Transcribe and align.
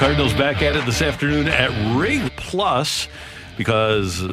Cardinals 0.00 0.32
back 0.32 0.62
at 0.62 0.74
it 0.76 0.86
this 0.86 1.02
afternoon 1.02 1.46
at 1.46 1.68
Ring 1.94 2.30
Plus 2.34 3.06
because 3.58 4.26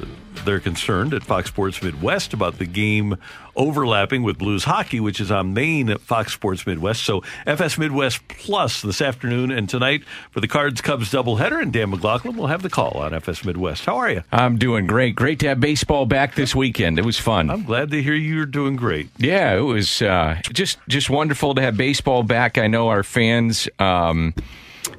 they're 0.45 0.62
concerned 0.62 1.13
at 1.13 1.26
Fox 1.26 1.49
Sports 1.49 1.84
Midwest 1.84 2.31
about 2.31 2.57
the 2.57 2.66
game 2.66 3.17
overlapping 3.53 4.23
with 4.23 4.38
Blues 4.38 4.63
hockey, 4.63 5.02
which 5.02 5.20
is 5.20 5.30
on 5.30 5.53
main 5.53 5.90
at 5.90 5.99
Fox 5.99 6.31
Sports 6.31 6.66
Midwest. 6.66 7.03
So 7.03 7.21
FS 7.45 7.77
Midwest 7.77 8.26
Plus 8.30 8.81
this 8.81 9.02
afternoon 9.02 9.52
and 9.52 9.67
tonight 9.67 10.05
for 10.32 10.40
the 10.40 10.48
Cards 10.48 10.79
Cubs 10.79 11.12
doubleheader. 11.12 11.62
And 11.62 11.73
Dan 11.73 11.90
McLaughlin 11.90 12.38
will 12.38 12.48
have 12.48 12.62
the 12.62 12.70
call 12.70 12.99
on 12.99 13.13
FS 13.13 13.43
Midwest. 13.43 13.84
How 13.84 13.98
are 13.98 14.10
you? 14.10 14.23
I'm 14.32 14.57
doing 14.57 14.88
great. 14.88 15.15
Great 15.15 15.40
to 15.40 15.49
have 15.49 15.60
baseball 15.60 16.05
back 16.05 16.35
this 16.35 16.55
weekend. 16.55 16.98
It 16.98 17.04
was 17.04 17.20
fun. 17.20 17.49
I'm 17.49 17.65
glad 17.65 17.91
to 17.91 18.01
hear 18.01 18.13
you're 18.13 18.45
doing 18.45 18.77
great. 18.77 19.10
Yeah, 19.18 19.57
it 19.57 19.63
was 19.63 20.01
uh, 20.01 20.40
just 20.54 20.77
just 20.88 21.10
wonderful 21.10 21.55
to 21.55 21.62
have 21.62 21.76
baseball 21.76 22.23
back. 22.23 22.57
I 22.57 22.68
know 22.68 22.88
our 22.88 23.04
fans. 23.04 23.68
Um, 23.79 24.34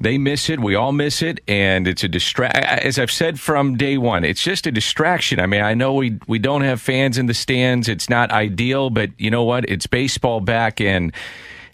they 0.00 0.18
miss 0.18 0.48
it. 0.48 0.60
We 0.60 0.74
all 0.74 0.92
miss 0.92 1.22
it, 1.22 1.40
and 1.48 1.88
it's 1.88 2.04
a 2.04 2.08
distract. 2.08 2.56
As 2.56 2.98
I've 2.98 3.10
said 3.10 3.40
from 3.40 3.76
day 3.76 3.98
one, 3.98 4.24
it's 4.24 4.42
just 4.42 4.66
a 4.66 4.72
distraction. 4.72 5.40
I 5.40 5.46
mean, 5.46 5.62
I 5.62 5.74
know 5.74 5.94
we 5.94 6.18
we 6.26 6.38
don't 6.38 6.62
have 6.62 6.80
fans 6.80 7.18
in 7.18 7.26
the 7.26 7.34
stands. 7.34 7.88
It's 7.88 8.08
not 8.08 8.30
ideal, 8.30 8.90
but 8.90 9.10
you 9.18 9.30
know 9.30 9.44
what? 9.44 9.68
It's 9.68 9.86
baseball 9.86 10.40
back 10.40 10.80
and 10.80 11.12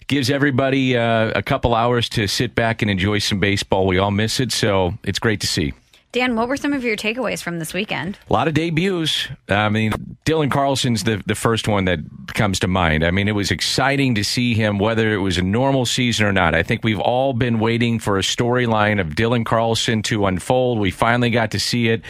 gives 0.07 0.29
everybody 0.29 0.97
uh, 0.97 1.31
a 1.35 1.41
couple 1.41 1.73
hours 1.73 2.09
to 2.09 2.27
sit 2.27 2.55
back 2.55 2.81
and 2.81 2.91
enjoy 2.91 3.19
some 3.19 3.39
baseball. 3.39 3.87
We 3.87 3.97
all 3.97 4.11
miss 4.11 4.39
it, 4.39 4.51
so 4.51 4.93
it's 5.03 5.19
great 5.19 5.41
to 5.41 5.47
see. 5.47 5.73
Dan, 6.15 6.37
what 6.37 6.47
were 6.47 6.55
some 6.55 6.71
of 6.71 6.85
your 6.85 6.95
takeaways 6.95 7.43
from 7.43 7.59
this 7.59 7.73
weekend? 7.73 8.17
A 8.29 8.31
lot 8.31 8.47
of 8.47 8.53
debuts. 8.53 9.27
I 9.49 9.67
mean, 9.67 9.91
Dylan 10.23 10.49
Carlson's 10.49 11.03
the, 11.03 11.21
the 11.25 11.35
first 11.35 11.67
one 11.67 11.83
that 11.85 11.99
comes 12.33 12.57
to 12.59 12.69
mind. 12.69 13.03
I 13.03 13.11
mean, 13.11 13.27
it 13.27 13.33
was 13.33 13.51
exciting 13.51 14.15
to 14.15 14.23
see 14.23 14.53
him, 14.53 14.79
whether 14.79 15.13
it 15.13 15.17
was 15.17 15.37
a 15.37 15.41
normal 15.41 15.85
season 15.85 16.25
or 16.25 16.31
not. 16.31 16.55
I 16.55 16.63
think 16.63 16.85
we've 16.85 17.01
all 17.01 17.33
been 17.33 17.59
waiting 17.59 17.99
for 17.99 18.17
a 18.17 18.21
storyline 18.21 19.01
of 19.01 19.07
Dylan 19.07 19.45
Carlson 19.45 20.03
to 20.03 20.25
unfold. 20.25 20.79
We 20.79 20.89
finally 20.89 21.31
got 21.31 21.51
to 21.51 21.59
see 21.59 21.89
it. 21.89 22.01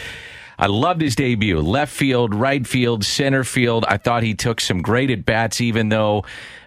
I 0.58 0.66
loved 0.66 1.00
his 1.00 1.14
debut. 1.14 1.60
Left 1.60 1.92
field, 1.92 2.34
right 2.34 2.66
field, 2.66 3.04
center 3.04 3.44
field. 3.44 3.84
I 3.88 3.96
thought 3.96 4.22
he 4.22 4.34
took 4.34 4.60
some 4.60 4.80
great 4.80 5.10
at 5.10 5.24
bats, 5.24 5.60
even 5.60 5.90
though 5.90 6.24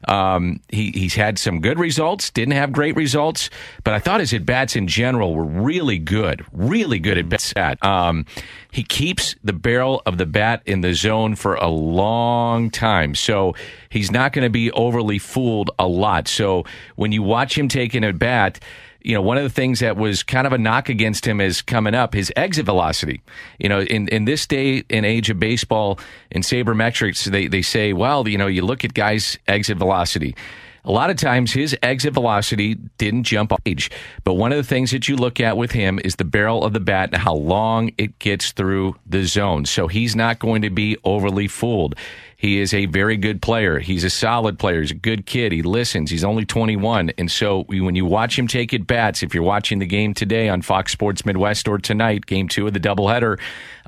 um, 0.08 0.60
he, 0.70 0.92
he's 0.92 1.16
had 1.16 1.38
some 1.38 1.60
good 1.60 1.80
results, 1.80 2.30
didn't 2.30 2.54
have 2.54 2.72
great 2.72 2.96
results, 2.96 3.50
but 3.84 3.94
I 3.94 4.00
thought 4.00 4.20
his 4.20 4.34
at 4.34 4.46
bats 4.46 4.76
in 4.76 4.88
general 4.88 5.36
were 5.36 5.46
really 5.46 5.98
good, 5.98 6.46
really 6.52 7.00
good 7.00 7.18
at 7.18 7.30
bats. 7.30 7.84
Um, 7.84 8.26
he 8.72 8.84
keeps 8.84 9.36
the 9.44 9.54
barrel 9.54 10.02
of 10.06 10.18
the 10.18 10.26
bat 10.26 10.62
in 10.66 10.82
the 10.82 10.94
zone 10.94 11.36
for 11.36 11.56
a 11.56 11.68
long 11.68 12.70
time, 12.70 13.16
so 13.16 13.56
he's 13.90 14.12
not 14.12 14.34
going 14.34 14.44
to 14.44 14.50
be 14.50 14.72
overly 14.72 15.20
fooled 15.20 15.72
a 15.78 15.88
lot. 15.88 16.28
So 16.28 16.66
when 16.96 17.12
you 17.12 17.24
watch 17.24 17.58
him 17.58 17.68
take 17.68 17.94
an 17.94 18.04
at 18.04 18.18
bat, 18.18 18.60
you 19.02 19.14
know, 19.14 19.22
one 19.22 19.38
of 19.38 19.44
the 19.44 19.50
things 19.50 19.80
that 19.80 19.96
was 19.96 20.24
kind 20.24 20.46
of 20.46 20.54
a 20.54 20.58
knock 20.58 20.90
against 20.90 21.26
him 21.26 21.40
is 21.40 21.62
coming 21.62 21.96
up 21.96 22.14
his 22.14 22.32
exit 22.36 22.66
velocity. 22.66 23.22
You 23.58 23.70
know, 23.70 23.82
in, 23.82 24.08
in 24.10 24.26
this 24.26 24.46
day 24.46 24.84
and 24.90 25.06
age 25.06 25.30
of 25.30 25.40
baseball 25.40 26.00
in 26.32 26.42
sabermetrics, 26.42 27.26
they, 27.26 27.48
they 27.48 27.62
say, 27.62 27.94
well, 27.94 28.28
you 28.28 28.38
know, 28.38 28.48
you 28.48 28.64
look 28.64 28.84
at 28.84 28.94
guys' 28.94 29.38
exit 29.48 29.78
velocity. 29.78 30.36
A 30.86 30.92
lot 30.92 31.10
of 31.10 31.18
times 31.18 31.52
his 31.52 31.76
exit 31.84 32.14
velocity 32.14 32.76
didn't 32.98 33.24
jump 33.24 33.52
off 33.52 33.60
age, 33.66 33.92
but 34.24 34.36
one 34.36 34.52
of 34.52 34.58
the 34.58 34.64
things 34.64 34.92
that 34.92 35.08
you 35.08 35.16
look 35.16 35.40
at 35.40 35.58
with 35.58 35.72
him 35.72 36.00
is 36.04 36.16
the 36.16 36.26
barrel 36.26 36.64
of 36.64 36.74
the 36.74 36.80
bat 36.80 37.10
and 37.12 37.22
how 37.22 37.36
long 37.36 37.92
it 37.98 38.18
gets 38.20 38.52
through 38.52 38.96
the 39.06 39.24
zone. 39.26 39.66
So 39.66 39.88
he's 39.88 40.16
not 40.16 40.40
going 40.40 40.62
to 40.62 40.70
be 40.70 40.98
overly 41.04 41.48
fooled. 41.48 41.96
He 42.40 42.60
is 42.60 42.74
a 42.74 42.86
very 42.86 43.18
good 43.18 43.42
player. 43.42 43.80
He's 43.80 44.06
a 44.06 44.10
solid 44.10 44.58
player. 44.58 44.80
He's 44.80 44.92
a 44.92 44.96
good 44.96 45.26
kid. 45.26 45.52
He 45.52 45.62
listens. 45.62 46.10
He's 46.10 46.24
only 46.24 46.46
21. 46.46 47.12
And 47.18 47.30
so 47.30 47.64
when 47.64 47.96
you 47.96 48.06
watch 48.06 48.40
him 48.40 48.48
take 48.48 48.74
at 48.74 48.88
bats, 48.88 49.22
if 49.24 49.34
you're 49.34 49.44
watching 49.44 49.80
the 49.80 49.86
game 49.86 50.14
today 50.14 50.48
on 50.48 50.62
Fox 50.62 50.94
Sports 50.94 51.26
Midwest 51.26 51.68
or 51.68 51.78
tonight, 51.80 52.26
game 52.26 52.48
two 52.48 52.66
of 52.66 52.72
the 52.72 52.80
doubleheader, 52.80 53.38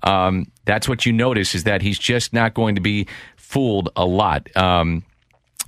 um, 0.04 0.52
that's 0.66 0.90
what 0.90 1.06
you 1.06 1.14
notice 1.14 1.56
is 1.56 1.64
that 1.64 1.82
he's 1.82 1.98
just 1.98 2.34
not 2.34 2.54
going 2.54 2.76
to 2.76 2.82
be 2.82 3.08
fooled 3.38 3.88
a 3.96 4.06
lot. 4.06 4.54
Um, 4.58 5.04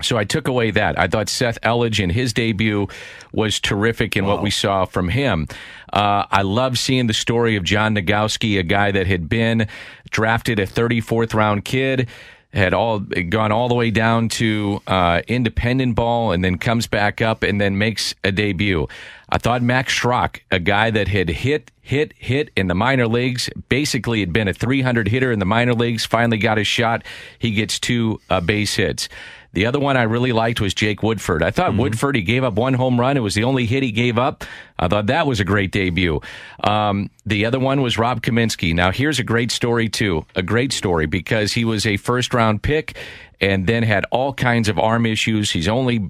so 0.01 0.17
I 0.17 0.23
took 0.23 0.47
away 0.47 0.71
that. 0.71 0.99
I 0.99 1.07
thought 1.07 1.29
Seth 1.29 1.59
Elledge 1.61 2.01
in 2.01 2.09
his 2.09 2.33
debut 2.33 2.87
was 3.31 3.59
terrific 3.59 4.17
in 4.17 4.25
wow. 4.25 4.35
what 4.35 4.43
we 4.43 4.49
saw 4.49 4.85
from 4.85 5.09
him. 5.09 5.47
Uh, 5.91 6.25
I 6.31 6.41
love 6.41 6.77
seeing 6.77 7.07
the 7.07 7.13
story 7.13 7.55
of 7.55 7.63
John 7.63 7.95
Nogowski, 7.95 8.59
a 8.59 8.63
guy 8.63 8.91
that 8.91 9.07
had 9.07 9.29
been 9.29 9.67
drafted 10.09 10.59
a 10.59 10.65
34th 10.65 11.33
round 11.33 11.65
kid 11.65 12.09
had 12.53 12.73
all 12.73 12.99
gone 12.99 13.51
all 13.51 13.67
the 13.67 13.73
way 13.73 13.89
down 13.89 14.29
to 14.29 14.81
uh, 14.85 15.21
independent 15.27 15.95
ball 15.95 16.31
and 16.31 16.43
then 16.43 16.57
comes 16.57 16.85
back 16.85 17.19
up 17.19 17.41
and 17.41 17.59
then 17.59 17.77
makes 17.77 18.13
a 18.23 18.31
debut. 18.31 18.87
I 19.29 19.39
thought 19.39 19.63
Max 19.63 19.91
Schrock, 19.91 20.39
a 20.51 20.59
guy 20.59 20.91
that 20.91 21.07
had 21.07 21.29
hit, 21.29 21.71
hit, 21.81 22.13
hit 22.15 22.51
in 22.55 22.67
the 22.67 22.75
minor 22.75 23.07
leagues, 23.07 23.49
basically 23.69 24.19
had 24.19 24.31
been 24.31 24.47
a 24.47 24.53
300 24.53 25.07
hitter 25.07 25.31
in 25.31 25.39
the 25.39 25.45
minor 25.45 25.73
leagues, 25.73 26.05
finally 26.05 26.37
got 26.37 26.59
his 26.59 26.67
shot. 26.67 27.03
He 27.39 27.51
gets 27.51 27.79
two 27.79 28.21
uh, 28.29 28.39
base 28.39 28.75
hits. 28.75 29.09
The 29.53 29.67
other 29.67 29.79
one 29.79 29.97
I 29.97 30.03
really 30.03 30.31
liked 30.31 30.59
was 30.59 30.73
Jake 30.73 31.03
Woodford. 31.03 31.43
I 31.43 31.51
thought 31.51 31.71
mm-hmm. 31.71 31.81
Woodford, 31.81 32.15
he 32.15 32.23
gave 32.23 32.43
up 32.43 32.53
one 32.53 32.73
home 32.73 32.99
run. 32.99 33.17
It 33.17 33.21
was 33.21 33.35
the 33.35 33.43
only 33.43 33.65
hit 33.65 33.83
he 33.83 33.91
gave 33.91 34.17
up. 34.17 34.43
I 34.79 34.87
thought 34.87 35.05
that 35.07 35.27
was 35.27 35.39
a 35.39 35.45
great 35.45 35.71
debut. 35.71 36.21
Um, 36.63 37.11
the 37.25 37.45
other 37.45 37.59
one 37.59 37.81
was 37.81 37.97
Rob 37.97 38.21
Kaminsky. 38.21 38.73
Now, 38.73 38.91
here's 38.91 39.19
a 39.19 39.23
great 39.23 39.51
story, 39.51 39.87
too. 39.87 40.25
A 40.35 40.43
great 40.43 40.73
story 40.73 41.05
because 41.05 41.53
he 41.53 41.63
was 41.63 41.85
a 41.85 41.97
first 41.97 42.33
round 42.33 42.61
pick 42.61 42.97
and 43.43 43.67
then 43.67 43.83
had 43.83 44.05
all 44.11 44.33
kinds 44.33 44.69
of 44.69 44.79
arm 44.79 45.05
issues. 45.05 45.51
He's 45.51 45.67
only, 45.67 46.09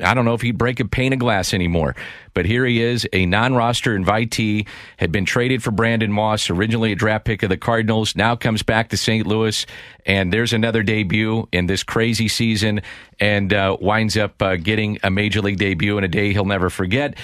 I 0.00 0.14
don't 0.14 0.24
know 0.24 0.34
if 0.34 0.42
he'd 0.42 0.58
break 0.58 0.78
a 0.78 0.84
pane 0.84 1.12
of 1.12 1.18
glass 1.18 1.52
anymore, 1.52 1.96
but 2.34 2.46
here 2.46 2.64
he 2.64 2.80
is, 2.80 3.06
a 3.12 3.26
non 3.26 3.54
roster 3.54 3.98
invitee, 3.98 4.66
had 4.96 5.10
been 5.10 5.24
traded 5.24 5.62
for 5.62 5.70
Brandon 5.72 6.12
Moss, 6.12 6.50
originally 6.50 6.92
a 6.92 6.94
draft 6.94 7.24
pick 7.24 7.42
of 7.42 7.48
the 7.48 7.56
Cardinals, 7.56 8.14
now 8.14 8.36
comes 8.36 8.62
back 8.62 8.90
to 8.90 8.96
St. 8.96 9.26
Louis, 9.26 9.66
and 10.06 10.32
there's 10.32 10.52
another 10.52 10.84
debut 10.84 11.48
in 11.50 11.66
this 11.66 11.82
crazy 11.82 12.28
season, 12.28 12.80
and 13.18 13.52
uh, 13.52 13.76
winds 13.80 14.16
up 14.16 14.40
uh, 14.40 14.54
getting 14.54 14.98
a 15.02 15.10
major 15.10 15.40
league 15.40 15.58
debut 15.58 15.98
in 15.98 16.04
a 16.04 16.08
day 16.08 16.32
he'll 16.32 16.44
never 16.44 16.70
forget. 16.70 17.16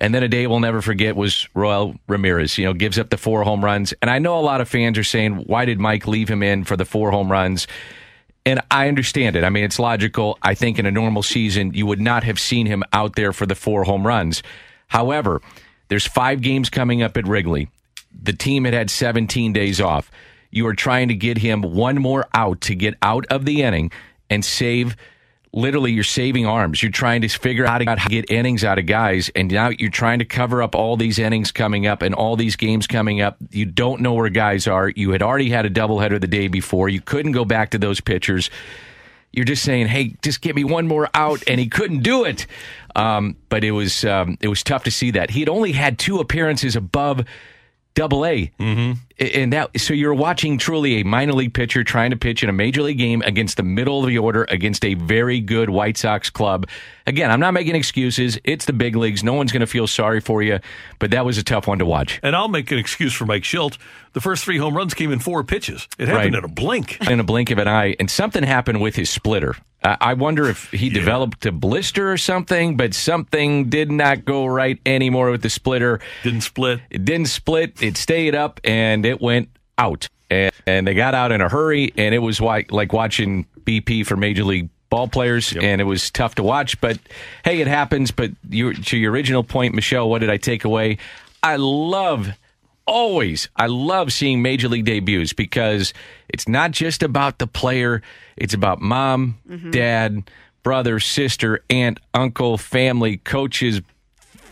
And 0.00 0.14
then 0.14 0.22
a 0.22 0.28
day 0.28 0.46
we'll 0.46 0.60
never 0.60 0.80
forget 0.80 1.14
was 1.14 1.46
Roel 1.54 1.94
Ramirez, 2.08 2.56
you 2.56 2.64
know, 2.64 2.72
gives 2.72 2.98
up 2.98 3.10
the 3.10 3.18
four 3.18 3.44
home 3.44 3.62
runs. 3.62 3.92
And 4.00 4.10
I 4.10 4.18
know 4.18 4.38
a 4.38 4.40
lot 4.40 4.62
of 4.62 4.68
fans 4.68 4.96
are 4.96 5.04
saying, 5.04 5.44
why 5.46 5.66
did 5.66 5.78
Mike 5.78 6.06
leave 6.06 6.28
him 6.28 6.42
in 6.42 6.64
for 6.64 6.76
the 6.76 6.86
four 6.86 7.10
home 7.10 7.30
runs? 7.30 7.66
And 8.46 8.60
I 8.70 8.88
understand 8.88 9.36
it. 9.36 9.44
I 9.44 9.50
mean, 9.50 9.64
it's 9.64 9.78
logical. 9.78 10.38
I 10.42 10.54
think 10.54 10.78
in 10.78 10.86
a 10.86 10.90
normal 10.90 11.22
season, 11.22 11.74
you 11.74 11.84
would 11.84 12.00
not 12.00 12.24
have 12.24 12.40
seen 12.40 12.66
him 12.66 12.82
out 12.94 13.14
there 13.14 13.34
for 13.34 13.44
the 13.44 13.54
four 13.54 13.84
home 13.84 14.06
runs. 14.06 14.42
However, 14.88 15.42
there's 15.88 16.06
five 16.06 16.40
games 16.40 16.70
coming 16.70 17.02
up 17.02 17.18
at 17.18 17.28
Wrigley. 17.28 17.68
The 18.22 18.32
team 18.32 18.64
had 18.64 18.72
had 18.72 18.90
17 18.90 19.52
days 19.52 19.80
off. 19.80 20.10
You 20.50 20.66
are 20.66 20.74
trying 20.74 21.08
to 21.08 21.14
get 21.14 21.38
him 21.38 21.60
one 21.62 22.00
more 22.00 22.26
out 22.32 22.62
to 22.62 22.74
get 22.74 22.94
out 23.02 23.26
of 23.26 23.44
the 23.44 23.62
inning 23.62 23.92
and 24.30 24.44
save 24.44 24.96
literally 25.52 25.92
you're 25.92 26.04
saving 26.04 26.46
arms. 26.46 26.82
You're 26.82 26.92
trying 26.92 27.22
to 27.22 27.28
figure 27.28 27.66
out 27.66 27.84
how 27.84 27.94
to 27.96 28.08
get 28.08 28.30
innings 28.30 28.64
out 28.64 28.78
of 28.78 28.86
guys, 28.86 29.30
and 29.34 29.50
now 29.50 29.70
you're 29.70 29.90
trying 29.90 30.20
to 30.20 30.24
cover 30.24 30.62
up 30.62 30.74
all 30.74 30.96
these 30.96 31.18
innings 31.18 31.50
coming 31.50 31.86
up 31.86 32.02
and 32.02 32.14
all 32.14 32.36
these 32.36 32.56
games 32.56 32.86
coming 32.86 33.20
up. 33.20 33.36
You 33.50 33.66
don't 33.66 34.00
know 34.00 34.14
where 34.14 34.28
guys 34.28 34.66
are. 34.66 34.88
You 34.88 35.10
had 35.10 35.22
already 35.22 35.50
had 35.50 35.66
a 35.66 35.70
doubleheader 35.70 36.20
the 36.20 36.26
day 36.26 36.48
before. 36.48 36.88
You 36.88 37.00
couldn't 37.00 37.32
go 37.32 37.44
back 37.44 37.70
to 37.70 37.78
those 37.78 38.00
pitchers. 38.00 38.50
You're 39.32 39.44
just 39.44 39.62
saying, 39.62 39.86
"Hey, 39.86 40.16
just 40.22 40.40
get 40.40 40.56
me 40.56 40.64
one 40.64 40.88
more 40.88 41.08
out," 41.14 41.42
and 41.46 41.60
he 41.60 41.68
couldn't 41.68 42.02
do 42.02 42.24
it. 42.24 42.46
Um, 42.96 43.36
but 43.48 43.62
it 43.62 43.70
was 43.70 44.04
um, 44.04 44.36
it 44.40 44.48
was 44.48 44.62
tough 44.62 44.84
to 44.84 44.90
see 44.90 45.12
that 45.12 45.30
he 45.30 45.40
had 45.40 45.48
only 45.48 45.72
had 45.72 45.98
two 45.98 46.18
appearances 46.18 46.74
above 46.74 47.24
double 47.94 48.24
A. 48.24 48.50
Mm-hmm. 48.58 48.92
And 49.34 49.52
that, 49.52 49.78
so 49.78 49.92
you're 49.92 50.14
watching 50.14 50.56
truly 50.56 51.00
a 51.00 51.04
minor 51.04 51.32
league 51.34 51.52
pitcher 51.52 51.84
trying 51.84 52.10
to 52.10 52.16
pitch 52.16 52.42
in 52.42 52.48
a 52.48 52.52
major 52.52 52.82
league 52.82 52.96
game 52.98 53.20
against 53.22 53.56
the 53.58 53.62
middle 53.62 54.00
of 54.00 54.06
the 54.06 54.16
order 54.18 54.46
against 54.48 54.84
a 54.84 54.94
very 54.94 55.40
good 55.40 55.68
White 55.68 55.98
Sox 55.98 56.30
club. 56.30 56.66
Again, 57.06 57.30
I'm 57.30 57.40
not 57.40 57.52
making 57.52 57.74
excuses. 57.74 58.38
It's 58.44 58.64
the 58.64 58.72
big 58.72 58.96
leagues. 58.96 59.22
No 59.22 59.34
one's 59.34 59.52
going 59.52 59.60
to 59.60 59.66
feel 59.66 59.86
sorry 59.86 60.20
for 60.20 60.42
you, 60.42 60.58
but 60.98 61.10
that 61.10 61.24
was 61.26 61.36
a 61.36 61.42
tough 61.42 61.66
one 61.66 61.78
to 61.80 61.86
watch. 61.86 62.18
And 62.22 62.34
I'll 62.34 62.48
make 62.48 62.70
an 62.70 62.78
excuse 62.78 63.12
for 63.12 63.26
Mike 63.26 63.42
Shildt. 63.42 63.76
The 64.14 64.20
first 64.20 64.44
three 64.44 64.58
home 64.58 64.74
runs 64.76 64.94
came 64.94 65.12
in 65.12 65.18
four 65.18 65.44
pitches. 65.44 65.86
It 65.98 66.08
happened 66.08 66.34
Right. 66.34 66.44
in 66.44 66.44
a 66.44 66.52
blink. 66.52 66.98
In 67.08 67.20
a 67.20 67.24
blink 67.24 67.50
of 67.50 67.58
an 67.58 67.68
eye, 67.68 67.94
and 68.00 68.10
something 68.10 68.42
happened 68.42 68.80
with 68.80 68.96
his 68.96 69.10
splitter. 69.10 69.56
I 69.82 69.96
I 70.00 70.14
wonder 70.14 70.48
if 70.48 70.70
he 70.70 70.90
developed 70.90 71.46
a 71.46 71.52
blister 71.52 72.12
or 72.12 72.16
something, 72.16 72.76
but 72.76 72.94
something 72.94 73.68
did 73.68 73.90
not 73.90 74.24
go 74.24 74.46
right 74.46 74.78
anymore 74.84 75.30
with 75.30 75.42
the 75.42 75.50
splitter. 75.50 76.00
Didn't 76.22 76.42
split. 76.42 76.80
It 76.90 77.04
didn't 77.04 77.28
split. 77.28 77.82
It 77.82 77.96
stayed 77.96 78.34
up 78.34 78.60
and 78.64 79.06
it 79.06 79.20
went 79.20 79.48
out. 79.78 80.08
And, 80.30 80.52
and 80.66 80.86
they 80.86 80.94
got 80.94 81.14
out 81.14 81.32
in 81.32 81.40
a 81.40 81.48
hurry. 81.48 81.92
And 81.96 82.14
it 82.14 82.18
was 82.18 82.40
like, 82.40 82.72
like 82.72 82.92
watching 82.92 83.46
BP 83.64 84.06
for 84.06 84.16
Major 84.16 84.44
League 84.44 84.68
ball 84.88 85.08
players. 85.08 85.54
And 85.56 85.80
it 85.80 85.84
was 85.84 86.10
tough 86.10 86.36
to 86.36 86.42
watch. 86.42 86.80
But 86.80 86.98
hey, 87.44 87.60
it 87.60 87.66
happens. 87.66 88.10
But 88.10 88.30
you, 88.48 88.74
to 88.74 88.96
your 88.96 89.12
original 89.12 89.42
point, 89.42 89.74
Michelle, 89.74 90.08
what 90.08 90.20
did 90.20 90.30
I 90.30 90.36
take 90.36 90.64
away? 90.64 90.98
I 91.42 91.56
love 91.56 92.28
always 92.90 93.48
I 93.56 93.66
love 93.66 94.12
seeing 94.12 94.42
major 94.42 94.68
league 94.68 94.84
debuts 94.84 95.32
because 95.32 95.94
it's 96.28 96.48
not 96.48 96.72
just 96.72 97.02
about 97.02 97.38
the 97.38 97.46
player, 97.46 98.02
it's 98.36 98.52
about 98.52 98.80
mom, 98.80 99.38
mm-hmm. 99.48 99.70
dad, 99.70 100.30
brother, 100.62 100.98
sister, 100.98 101.60
aunt, 101.70 102.00
uncle, 102.12 102.58
family, 102.58 103.18
coaches, 103.18 103.80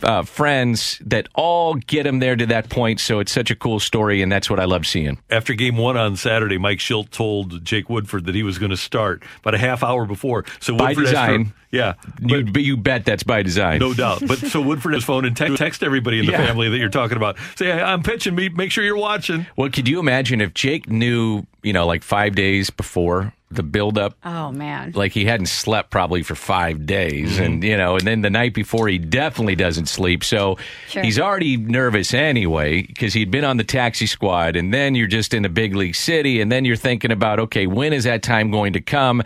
uh, 0.03 0.23
friends 0.23 0.99
that 1.05 1.27
all 1.35 1.75
get 1.75 2.05
him 2.05 2.19
there 2.19 2.35
to 2.35 2.45
that 2.47 2.69
point. 2.69 2.99
So 2.99 3.19
it's 3.19 3.31
such 3.31 3.51
a 3.51 3.55
cool 3.55 3.79
story, 3.79 4.21
and 4.21 4.31
that's 4.31 4.49
what 4.49 4.59
I 4.59 4.65
love 4.65 4.85
seeing. 4.87 5.17
After 5.29 5.53
game 5.53 5.77
one 5.77 5.97
on 5.97 6.15
Saturday, 6.15 6.57
Mike 6.57 6.79
Shildt 6.79 7.09
told 7.11 7.63
Jake 7.65 7.89
Woodford 7.89 8.25
that 8.25 8.35
he 8.35 8.43
was 8.43 8.57
going 8.57 8.71
to 8.71 8.77
start 8.77 9.23
about 9.41 9.53
a 9.55 9.57
half 9.57 9.83
hour 9.83 10.05
before. 10.05 10.45
So 10.59 10.75
By 10.77 10.89
Woodford 10.89 11.05
has 11.05 11.13
to- 11.13 11.37
design. 11.37 11.53
yeah, 11.71 11.93
You, 12.21 12.43
but- 12.45 12.63
you 12.63 12.77
bet 12.77 13.05
that's 13.05 13.23
by 13.23 13.43
design. 13.43 13.79
no 13.79 13.93
doubt. 13.93 14.23
But 14.27 14.39
so 14.39 14.61
Woodford 14.61 14.93
has 14.93 15.03
phone 15.03 15.25
and 15.25 15.35
text, 15.35 15.57
text 15.57 15.83
everybody 15.83 16.19
in 16.19 16.25
the 16.25 16.31
Yeah. 16.33 16.45
family 16.45 16.69
that 16.69 16.77
you're 16.77 16.89
talking 16.89 17.17
about. 17.17 17.37
Say, 17.55 17.65
hey, 17.67 17.81
I'm 17.81 18.03
pitching. 18.03 18.35
Me, 18.35 18.49
make 18.49 18.71
sure 18.71 18.83
you're 18.83 18.97
watching. 18.97 19.45
Well, 19.55 19.69
could 19.69 19.87
you 19.87 19.99
imagine 19.99 20.41
if 20.41 20.53
Jake 20.53 20.89
knew, 20.89 21.43
you 21.63 21.73
know, 21.73 21.85
like 21.85 22.03
five 22.03 22.35
days 22.35 22.69
before 22.69 23.33
the 23.51 23.63
buildup? 23.63 24.15
Oh 24.23 24.51
man. 24.51 24.91
like 24.95 25.11
he 25.11 25.25
hadn't 25.25 25.47
slept 25.47 25.89
probably 25.89 26.21
for 26.23 26.35
five 26.35 26.85
days 26.85 27.33
mm-hmm. 27.33 27.43
and 27.43 27.63
you 27.63 27.75
know 27.77 27.95
and 27.95 28.05
then 28.05 28.21
the 28.21 28.29
night 28.29 28.53
before 28.53 28.87
he 28.87 28.97
definitely 28.99 29.55
doesn't 29.55 29.87
sleep 29.87 30.23
so 30.23 30.57
Sure. 30.87 31.01
he's 31.03 31.17
already 31.19 31.57
nervous 31.57 32.13
anyway 32.13 32.83
because 32.83 33.13
he'd 33.13 33.31
been 33.31 33.43
on 33.43 33.57
the 33.57 33.63
taxi 33.63 34.05
squad 34.05 34.55
and 34.55 34.71
then 34.73 34.93
you're 34.95 35.07
just 35.07 35.33
in 35.33 35.45
a 35.45 35.49
big 35.49 35.75
league 35.75 35.95
city 35.95 36.41
and 36.41 36.51
then 36.51 36.63
you're 36.65 36.75
thinking 36.75 37.11
about 37.11 37.39
okay 37.39 37.65
when 37.65 37.91
is 37.93 38.03
that 38.03 38.21
time 38.21 38.51
going 38.51 38.73
to 38.73 38.81
come 38.81 39.23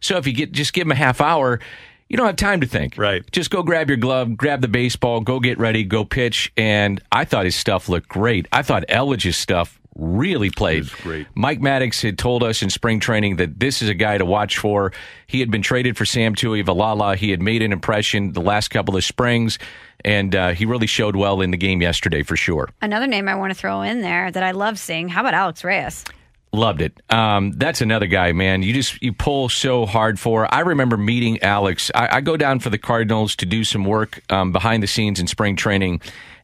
so 0.00 0.16
if 0.16 0.26
you 0.26 0.32
get 0.32 0.52
just 0.52 0.72
give 0.72 0.86
him 0.86 0.92
a 0.92 0.96
half 0.96 1.20
hour 1.20 1.60
you 2.08 2.16
don't 2.16 2.26
have 2.26 2.36
time 2.36 2.60
to 2.60 2.66
think 2.66 2.96
Right. 2.96 3.30
just 3.32 3.50
go 3.50 3.62
grab 3.62 3.88
your 3.90 3.98
glove 3.98 4.36
grab 4.38 4.62
the 4.62 4.68
baseball 4.68 5.20
go 5.20 5.38
get 5.40 5.58
ready 5.58 5.84
go 5.84 6.04
pitch 6.04 6.50
and 6.56 7.02
i 7.12 7.24
thought 7.26 7.44
his 7.44 7.56
stuff 7.56 7.88
looked 7.90 8.08
great 8.08 8.46
i 8.52 8.62
thought 8.62 8.84
elledge's 8.88 9.36
stuff 9.36 9.78
really 9.98 10.50
played 10.50 10.90
great. 11.02 11.26
Mike 11.34 11.60
Maddux 11.60 12.02
had 12.02 12.18
told 12.18 12.42
us 12.42 12.62
in 12.62 12.70
spring 12.70 13.00
training 13.00 13.36
that 13.36 13.58
this 13.58 13.82
is 13.82 13.88
a 13.88 13.94
guy 13.94 14.18
to 14.18 14.24
watch 14.24 14.58
for. 14.58 14.92
He 15.26 15.40
had 15.40 15.50
been 15.50 15.62
traded 15.62 15.96
for 15.96 16.04
Sam 16.04 16.34
Tuivailala. 16.34 17.16
He 17.16 17.30
had 17.30 17.40
made 17.40 17.62
an 17.62 17.72
impression 17.72 18.32
the 18.32 18.40
last 18.40 18.68
couple 18.68 18.96
of 18.96 19.04
springs, 19.04 19.58
and 20.04 20.34
uh, 20.34 20.50
he 20.50 20.66
really 20.66 20.86
showed 20.86 21.16
well 21.16 21.40
in 21.40 21.50
the 21.50 21.56
game 21.56 21.80
yesterday 21.80 22.22
for 22.22 22.36
sure. 22.36 22.68
Another 22.82 23.06
name 23.06 23.28
I 23.28 23.34
want 23.34 23.52
to 23.52 23.58
throw 23.58 23.82
in 23.82 24.02
there 24.02 24.30
that 24.30 24.42
I 24.42 24.52
love 24.52 24.78
seeing. 24.78 25.08
How 25.08 25.20
about 25.20 25.34
Alex 25.34 25.64
Reyes? 25.64 26.04
Loved 26.52 26.80
it. 26.80 27.02
Um, 27.10 27.52
that's 27.52 27.80
another 27.80 28.06
guy, 28.06 28.32
man. 28.32 28.62
You 28.62 28.72
just 28.72 29.02
you 29.02 29.12
pull 29.12 29.48
so 29.48 29.84
hard 29.84 30.18
for. 30.18 30.52
I 30.54 30.60
remember 30.60 30.96
meeting 30.96 31.42
Alex. 31.42 31.90
I, 31.94 32.16
I 32.16 32.20
go 32.20 32.36
down 32.36 32.60
for 32.60 32.70
the 32.70 32.78
Cardinals 32.78 33.36
to 33.36 33.46
do 33.46 33.64
some 33.64 33.84
work 33.84 34.22
um, 34.30 34.52
behind 34.52 34.82
the 34.82 34.86
scenes 34.86 35.20
in 35.20 35.26
spring 35.26 35.56
training, 35.56 36.00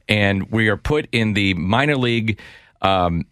and 0.08 0.50
we 0.50 0.68
are 0.68 0.76
put 0.76 1.08
in 1.12 1.34
the 1.34 1.54
minor 1.54 1.96
league. 1.96 2.38
Um, 2.82 3.26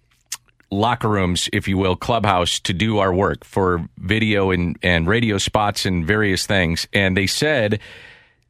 locker 0.70 1.08
rooms, 1.08 1.48
if 1.52 1.66
you 1.68 1.76
will, 1.76 1.96
clubhouse 1.96 2.60
to 2.60 2.72
do 2.72 2.98
our 2.98 3.12
work 3.12 3.44
for 3.44 3.88
video 3.98 4.50
and, 4.50 4.78
and 4.82 5.06
radio 5.06 5.38
spots 5.38 5.84
and 5.84 6.06
various 6.06 6.46
things. 6.46 6.86
And 6.92 7.16
they 7.16 7.26
said, 7.26 7.80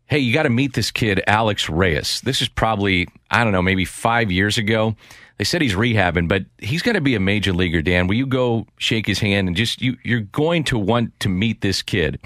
Hey, 0.07 0.19
you 0.19 0.35
got 0.35 0.43
to 0.43 0.51
meet 0.51 0.75
this 0.75 0.91
kid, 0.91 1.23
Alex 1.29 1.69
Reyes. 1.69 2.21
This 2.23 2.43
is 2.43 2.49
probably, 2.49 3.07
I 3.31 3.45
don't 3.45 3.53
know, 3.53 3.63
maybe 3.63 3.85
five 3.85 4.33
years 4.33 4.59
ago. 4.59 4.97
They 5.39 5.45
said 5.45 5.63
he's 5.63 5.75
rehabbing, 5.75 6.29
but 6.29 6.45
he's 6.59 6.83
going 6.83 6.97
to 6.97 7.01
be 7.01 7.15
a 7.15 7.21
major 7.21 7.53
leaguer, 7.53 7.81
Dan. 7.81 8.09
Will 8.09 8.17
you 8.17 8.27
go 8.27 8.67
shake 8.77 9.07
his 9.07 9.21
hand 9.21 9.47
and 9.47 9.57
just, 9.57 9.81
you, 9.81 9.97
you're 10.03 10.21
going 10.21 10.65
to 10.65 10.79
want 10.79 11.19
to 11.21 11.29
meet 11.29 11.61
this 11.61 11.81
kid? 11.81 12.19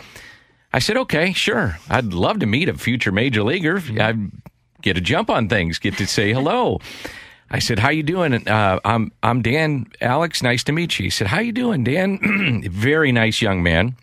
I 0.73 0.79
said, 0.79 0.97
okay, 0.97 1.33
sure. 1.33 1.79
I'd 1.89 2.15
love 2.15 2.41
to 2.41 2.47
meet 2.47 2.69
a 2.69 2.75
future 2.75 3.13
major 3.13 3.45
leaguer. 3.45 3.81
I'd 4.01 4.33
get 4.83 4.97
a 4.97 5.01
jump 5.01 5.31
on 5.31 5.49
things, 5.49 5.79
get 5.79 5.97
to 5.99 6.07
say 6.07 6.33
hello. 6.33 6.81
I 7.55 7.61
said, 7.61 7.79
"How 7.79 7.91
you 7.91 8.03
doing?" 8.03 8.49
Uh, 8.49 8.81
I'm 8.85 9.13
I'm 9.23 9.41
Dan. 9.41 9.87
Alex, 10.01 10.43
nice 10.43 10.65
to 10.65 10.73
meet 10.73 10.99
you. 10.99 11.05
He 11.05 11.11
said, 11.11 11.29
"How 11.29 11.39
you 11.39 11.53
doing, 11.53 11.85
Dan?" 11.85 12.63
Very 12.69 13.13
nice 13.13 13.41
young 13.41 13.63
man, 13.63 13.95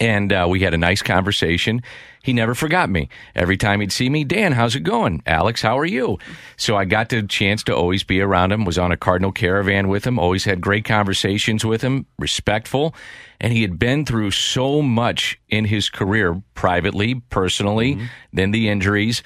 and 0.00 0.32
uh, 0.32 0.48
we 0.50 0.58
had 0.60 0.74
a 0.74 0.78
nice 0.78 1.00
conversation. 1.00 1.82
He 2.24 2.32
never 2.32 2.56
forgot 2.56 2.90
me. 2.90 3.08
Every 3.36 3.56
time 3.56 3.80
he'd 3.80 3.92
see 3.92 4.08
me, 4.08 4.24
Dan, 4.24 4.50
how's 4.50 4.74
it 4.74 4.80
going? 4.80 5.22
Alex, 5.26 5.62
how 5.62 5.78
are 5.78 5.86
you? 5.86 6.18
So 6.56 6.76
I 6.76 6.84
got 6.84 7.08
the 7.08 7.22
chance 7.22 7.62
to 7.64 7.74
always 7.74 8.02
be 8.02 8.20
around 8.20 8.50
him. 8.50 8.64
Was 8.64 8.78
on 8.78 8.90
a 8.90 8.96
Cardinal 8.96 9.30
caravan 9.30 9.86
with 9.86 10.04
him. 10.04 10.18
Always 10.18 10.44
had 10.44 10.60
great 10.60 10.84
conversations 10.84 11.64
with 11.64 11.82
him. 11.82 12.06
Respectful, 12.18 12.96
and 13.40 13.52
he 13.52 13.62
had 13.62 13.78
been 13.78 14.04
through 14.04 14.32
so 14.32 14.82
much 14.82 15.38
in 15.48 15.66
his 15.66 15.88
career, 15.88 16.42
privately, 16.54 17.14
personally, 17.30 18.00
then 18.32 18.50
the 18.50 18.68
injuries. 18.68 19.22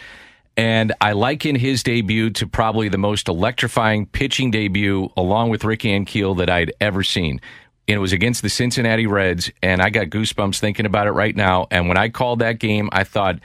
And 0.56 0.94
I 1.00 1.12
liken 1.12 1.55
his 1.55 1.82
debut 1.82 2.31
to 2.31 2.47
probably 2.47 2.88
the 2.88 2.99
most 2.99 3.29
electrifying 3.29 4.06
pitching 4.06 4.50
debut, 4.50 5.11
along 5.17 5.50
with 5.50 5.64
Rick 5.64 5.81
Ankiel, 5.81 6.38
that 6.38 6.49
I'd 6.49 6.73
ever 6.81 7.03
seen. 7.03 7.41
And 7.88 7.97
it 7.97 8.00
was 8.00 8.12
against 8.12 8.43
the 8.43 8.49
Cincinnati 8.49 9.06
Reds, 9.06 9.50
and 9.62 9.82
I 9.82 9.91
got 9.91 10.06
goosebumps 10.06 10.58
thinking 10.58 10.87
about 10.87 11.06
it 11.06 11.12
right 11.12 11.37
now. 11.37 11.67
And 11.70 11.88
when 11.88 11.99
I 11.99 12.08
called 12.08 12.38
that 12.38 12.58
game, 12.58 12.88
I 12.91 13.05
thought, 13.05 13.38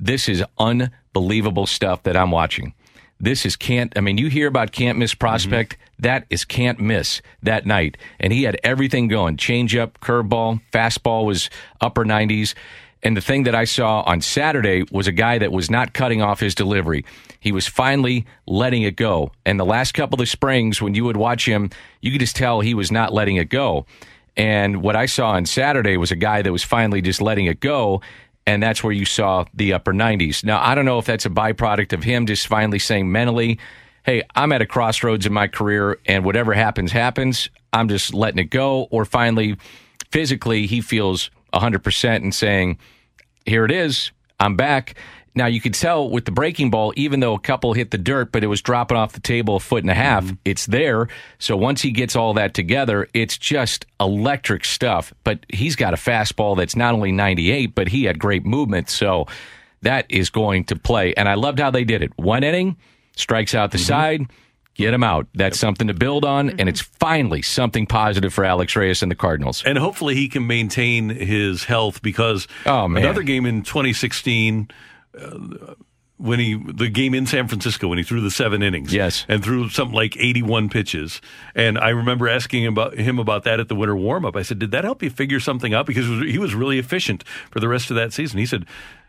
this 0.00 0.28
is 0.28 0.44
unbelievable 0.58 1.66
stuff 1.66 2.02
that 2.04 2.16
I'm 2.16 2.30
watching. 2.30 2.74
This 3.20 3.44
is 3.44 3.56
can't, 3.56 3.92
I 3.96 4.00
mean, 4.00 4.18
you 4.18 4.28
hear 4.28 4.46
about 4.46 4.72
can't 4.72 4.98
miss 4.98 5.12
mm-hmm. 5.12 5.18
prospect. 5.20 5.76
That 5.98 6.26
is 6.30 6.44
can't 6.44 6.78
miss 6.78 7.20
that 7.42 7.66
night. 7.66 7.96
And 8.20 8.32
he 8.32 8.44
had 8.44 8.58
everything 8.62 9.08
going 9.08 9.36
changeup, 9.36 9.94
curveball, 10.00 10.60
fastball 10.72 11.24
was 11.24 11.50
upper 11.80 12.04
90s. 12.04 12.54
And 13.02 13.16
the 13.16 13.20
thing 13.20 13.44
that 13.44 13.54
I 13.54 13.64
saw 13.64 14.02
on 14.02 14.20
Saturday 14.20 14.84
was 14.90 15.06
a 15.06 15.12
guy 15.12 15.38
that 15.38 15.52
was 15.52 15.70
not 15.70 15.92
cutting 15.92 16.20
off 16.20 16.40
his 16.40 16.54
delivery. 16.54 17.04
He 17.40 17.52
was 17.52 17.66
finally 17.66 18.26
letting 18.46 18.82
it 18.82 18.96
go. 18.96 19.32
And 19.46 19.58
the 19.58 19.64
last 19.64 19.92
couple 19.92 20.20
of 20.20 20.28
springs, 20.28 20.82
when 20.82 20.94
you 20.94 21.04
would 21.04 21.16
watch 21.16 21.46
him, 21.46 21.70
you 22.00 22.10
could 22.10 22.20
just 22.20 22.36
tell 22.36 22.60
he 22.60 22.74
was 22.74 22.90
not 22.90 23.12
letting 23.12 23.36
it 23.36 23.48
go. 23.48 23.86
And 24.36 24.82
what 24.82 24.96
I 24.96 25.06
saw 25.06 25.30
on 25.30 25.46
Saturday 25.46 25.96
was 25.96 26.10
a 26.10 26.16
guy 26.16 26.42
that 26.42 26.52
was 26.52 26.62
finally 26.62 27.00
just 27.00 27.20
letting 27.20 27.46
it 27.46 27.60
go. 27.60 28.00
And 28.46 28.62
that's 28.62 28.82
where 28.82 28.92
you 28.92 29.04
saw 29.04 29.44
the 29.52 29.74
upper 29.74 29.92
90s. 29.92 30.42
Now, 30.42 30.60
I 30.60 30.74
don't 30.74 30.84
know 30.84 30.98
if 30.98 31.04
that's 31.04 31.26
a 31.26 31.30
byproduct 31.30 31.92
of 31.92 32.02
him 32.02 32.26
just 32.26 32.46
finally 32.46 32.78
saying 32.78 33.12
mentally, 33.12 33.58
hey, 34.04 34.22
I'm 34.34 34.52
at 34.52 34.62
a 34.62 34.66
crossroads 34.66 35.26
in 35.26 35.34
my 35.34 35.48
career, 35.48 35.98
and 36.06 36.24
whatever 36.24 36.54
happens, 36.54 36.92
happens. 36.92 37.50
I'm 37.72 37.88
just 37.88 38.14
letting 38.14 38.38
it 38.38 38.48
go. 38.50 38.84
Or 38.90 39.04
finally, 39.04 39.56
physically, 40.10 40.66
he 40.66 40.80
feels 40.80 41.30
100% 41.52 42.16
and 42.16 42.34
saying, 42.34 42.78
here 43.46 43.64
it 43.64 43.70
is. 43.70 44.12
I'm 44.40 44.56
back. 44.56 44.94
Now 45.34 45.46
you 45.46 45.60
could 45.60 45.74
tell 45.74 46.10
with 46.10 46.24
the 46.24 46.32
breaking 46.32 46.70
ball, 46.70 46.92
even 46.96 47.20
though 47.20 47.34
a 47.34 47.38
couple 47.38 47.72
hit 47.72 47.92
the 47.92 47.98
dirt, 47.98 48.32
but 48.32 48.42
it 48.42 48.48
was 48.48 48.60
dropping 48.60 48.96
off 48.96 49.12
the 49.12 49.20
table 49.20 49.56
a 49.56 49.60
foot 49.60 49.84
and 49.84 49.90
a 49.90 49.94
mm-hmm. 49.94 50.02
half, 50.02 50.32
it's 50.44 50.66
there. 50.66 51.08
So 51.38 51.56
once 51.56 51.80
he 51.80 51.92
gets 51.92 52.16
all 52.16 52.34
that 52.34 52.54
together, 52.54 53.08
it's 53.14 53.38
just 53.38 53.86
electric 54.00 54.64
stuff. 54.64 55.12
But 55.22 55.46
he's 55.48 55.76
got 55.76 55.94
a 55.94 55.96
fastball 55.96 56.56
that's 56.56 56.74
not 56.74 56.92
only 56.92 57.12
98, 57.12 57.74
but 57.74 57.88
he 57.88 58.04
had 58.04 58.18
great 58.18 58.44
movement. 58.44 58.90
So 58.90 59.26
that 59.82 60.06
is 60.08 60.28
going 60.28 60.64
to 60.64 60.76
play. 60.76 61.14
And 61.14 61.28
I 61.28 61.34
loved 61.34 61.60
how 61.60 61.70
they 61.70 61.84
did 61.84 62.02
it. 62.02 62.12
One 62.18 62.42
inning, 62.42 62.76
strikes 63.16 63.54
out 63.54 63.70
the 63.70 63.78
mm-hmm. 63.78 63.86
side, 63.86 64.26
get 64.78 64.94
him 64.94 65.02
out. 65.04 65.26
That's 65.34 65.58
something 65.58 65.88
to 65.88 65.94
build 65.94 66.24
on. 66.24 66.50
And 66.58 66.68
it's 66.68 66.80
finally 66.80 67.42
something 67.42 67.86
positive 67.86 68.32
for 68.32 68.44
Alex 68.44 68.74
Reyes 68.76 69.02
and 69.02 69.10
the 69.10 69.16
Cardinals. 69.16 69.62
and 69.66 69.76
hopefully 69.76 70.14
he 70.14 70.28
can 70.28 70.46
maintain 70.46 71.10
his 71.10 71.64
health 71.64 72.00
because 72.00 72.48
Oh, 72.64 72.88
man. 72.88 73.02
another 73.02 73.22
game 73.22 73.44
in 73.44 73.62
2016 73.62 74.68
uh, 75.20 75.74
when 76.16 76.38
he 76.40 76.54
the 76.56 76.88
game 76.88 77.14
in 77.14 77.26
San 77.26 77.46
Francisco 77.46 77.86
when 77.88 77.98
he 77.98 78.02
threw 78.04 78.20
the 78.20 78.30
seven 78.30 78.60
innings 78.62 78.92
Yes. 78.92 79.24
and 79.28 79.42
threw 79.42 79.68
something 79.68 79.94
like 79.94 80.16
81 80.16 80.68
pitches 80.68 81.20
and 81.54 81.78
I 81.78 81.90
remember 81.90 82.28
asking 82.28 82.64
him 82.64 82.72
about 82.72 82.94
him 82.94 83.18
about 83.20 83.44
that 83.44 83.60
at 83.60 83.68
the 83.68 83.76
winter 83.76 83.94
warm 83.96 84.24
up 84.24 84.34
I 84.36 84.42
said 84.42 84.58
did 84.58 84.72
that 84.72 84.82
help 84.84 85.00
you 85.02 85.10
figure 85.10 85.38
something 85.40 85.74
out 85.74 85.86
because 85.86 86.06
he 86.06 86.38
was 86.38 86.54
really 86.56 86.78
efficient 86.78 87.22
for 87.52 87.60
the 87.60 87.68
rest 87.68 87.90
of 87.90 87.96
that 87.96 88.12
season 88.12 88.38
he 88.40 88.46
said 88.46 88.64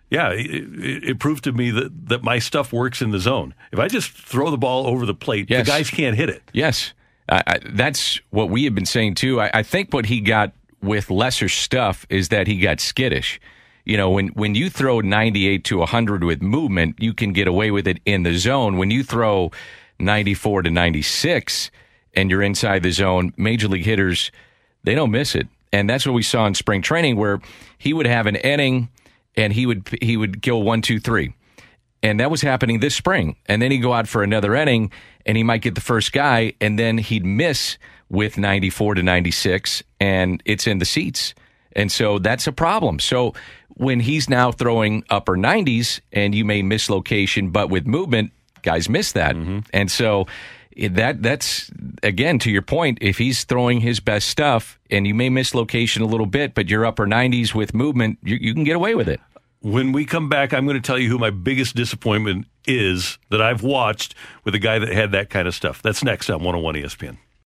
Yeah, 0.10 0.32
it, 0.32 1.04
it, 1.04 1.20
proved 1.20 1.44
to 1.44 1.52
me 1.52 1.70
that, 1.72 2.08
that 2.10 2.24
my 2.24 2.40
stuff 2.40 2.74
works 2.74 3.02
in 3.02 3.12
the 3.12 3.20
zone. 3.20 3.54
If 3.72 3.78
I 3.78 3.88
just 3.88 4.10
throw 4.12 4.50
the 4.50 4.58
ball 4.58 4.88
over 4.88 5.06
the 5.06 5.14
plate, 5.14 5.50
Yes. 5.50 5.66
the 5.66 5.72
guys 5.72 5.90
can't 5.92 6.16
hit 6.16 6.30
it. 6.30 6.42
Yes, 6.52 6.94
I, 7.30 7.44
I, 7.46 7.60
that's 7.64 8.20
what 8.32 8.50
we 8.50 8.64
have 8.64 8.74
been 8.74 8.88
saying 8.88 9.16
too. 9.16 9.40
I, 9.40 9.52
I 9.54 9.64
think 9.64 9.94
what 9.94 10.08
he 10.08 10.20
got 10.20 10.54
with 10.82 11.12
lesser 11.12 11.48
stuff 11.48 12.08
is 12.10 12.30
that 12.30 12.48
he 12.48 12.60
got 12.60 12.80
skittish. 12.80 13.40
You 13.86 13.98
know, 13.98 14.10
when 14.10 14.30
when 14.30 14.56
you 14.56 14.70
throw 14.70 15.00
98 15.00 15.64
to 15.66 15.78
100 15.78 16.24
with 16.24 16.42
movement, 16.42 16.96
you 17.00 17.14
can 17.14 17.34
get 17.34 17.48
away 17.48 17.70
with 17.72 17.88
it 17.88 18.00
in 18.06 18.24
the 18.24 18.38
zone. 18.38 18.78
When 18.78 18.90
you 18.92 19.04
throw 19.04 19.52
94 20.00 20.64
to 20.64 20.72
96 20.72 21.72
and 22.16 22.30
you're 22.32 22.42
inside 22.44 22.84
the 22.84 22.92
zone, 22.92 23.34
major 23.38 23.68
league 23.68 23.86
hitters 23.86 24.32
they 24.84 24.96
don't 24.96 25.12
miss 25.12 25.36
it. 25.36 25.48
And 25.72 25.90
that's 25.90 26.06
what 26.06 26.14
we 26.14 26.24
saw 26.24 26.48
in 26.48 26.56
spring 26.56 26.82
training 26.82 27.16
where 27.16 27.42
he 27.78 27.94
would 27.94 28.08
have 28.08 28.26
an 28.28 28.38
inning 28.38 28.90
and 29.36 29.54
he 29.54 29.66
would 29.66 29.88
he 30.02 30.18
would 30.18 30.42
kill 30.42 30.64
one, 30.64 30.82
two, 30.82 31.00
three. 31.00 31.34
And 32.02 32.20
that 32.20 32.32
was 32.32 32.42
happening 32.42 32.80
this 32.80 32.96
spring. 32.96 33.36
And 33.48 33.62
then 33.62 33.72
he'd 33.72 33.80
go 33.80 33.94
out 33.94 34.08
for 34.08 34.24
another 34.24 34.56
inning 34.56 34.92
and 35.26 35.36
he 35.36 35.44
might 35.44 35.62
get 35.62 35.76
the 35.76 35.82
first 35.82 36.14
guy 36.14 36.54
and 36.62 36.80
then 36.80 36.98
he'd 36.98 37.26
miss 37.26 37.78
with 38.10 38.38
94 38.38 38.96
to 38.96 39.04
96 39.04 39.84
and 40.00 40.42
it's 40.46 40.66
in 40.66 40.78
the 40.80 40.86
seats. 40.86 41.34
And 41.74 41.92
so 41.92 42.18
that's 42.18 42.48
a 42.48 42.52
problem. 42.52 43.00
So 43.00 43.34
when 43.76 44.00
he's 44.00 44.30
now 44.30 44.52
throwing 44.52 45.04
upper 45.10 45.38
90s 45.38 46.00
and 46.12 46.34
you 46.34 46.46
may 46.46 46.62
miss 46.62 46.90
location, 46.90 47.50
but 47.52 47.70
with 47.70 47.86
movement, 47.86 48.32
guys 48.62 48.90
miss 48.90 49.12
that. 49.12 49.36
Mm-hmm. 49.36 49.60
And 49.74 49.92
so 49.92 50.26
that 50.78 51.22
that's 51.22 51.72
again 52.04 52.40
to 52.40 52.52
your 52.52 52.62
point. 52.62 53.00
If 53.02 53.18
he's 53.18 53.44
throwing 53.44 53.82
his 53.82 54.00
best 54.00 54.30
stuff 54.30 54.80
and 54.90 55.08
you 55.08 55.14
may 55.14 55.30
miss 55.30 55.54
location 55.54 56.02
a 56.02 56.06
little 56.06 56.26
bit, 56.26 56.54
but 56.54 56.70
you're 56.70 56.86
upper 56.86 57.06
90s 57.06 57.54
with 57.54 57.74
movement, 57.74 58.20
you, 58.24 58.38
you 58.40 58.54
can 58.54 58.64
get 58.64 58.76
away 58.76 58.96
with 58.96 59.10
it. 59.10 59.20
When 59.62 59.92
we 59.92 60.06
come 60.06 60.30
back, 60.30 60.54
I'm 60.54 60.66
going 60.66 60.82
to 60.82 60.86
tell 60.86 60.98
you 60.98 61.10
who 61.10 61.18
my 61.18 61.32
biggest 61.32 61.76
disappointment 61.76 62.48
is 62.66 63.18
that 63.30 63.42
I've 63.42 63.62
watched 63.62 64.16
with 64.46 64.56
a 64.56 64.60
guy 64.60 64.80
that 64.80 64.90
had 64.90 65.12
that 65.12 65.30
kind 65.30 65.48
of 65.48 65.56
stuff. 65.56 65.82
That's 65.82 66.04
next 66.04 66.30
on 66.30 66.44
101 66.44 66.76
ESPN. 66.76 67.18